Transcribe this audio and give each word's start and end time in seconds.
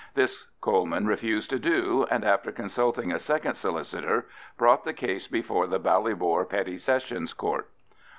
This 0.15 0.45
Coleman 0.61 1.05
refused 1.05 1.51
to 1.51 1.59
do, 1.59 2.07
and 2.09 2.25
after 2.25 2.51
consulting 2.51 3.11
a 3.11 3.19
second 3.19 3.53
solicitor, 3.53 4.27
brought 4.57 4.83
the 4.83 4.93
case 4.93 5.27
before 5.27 5.67
the 5.67 5.79
Ballybor 5.79 6.43
Petty 6.49 6.77
Sessions 6.77 7.33
Court. 7.33 7.69